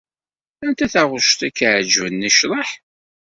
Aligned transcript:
Anta 0.65 0.85
taɣect 0.93 1.39
i 1.47 1.49
k-iɛeǧben 1.55 2.27
i 2.29 2.31
ccḍeḥ? 2.33 2.69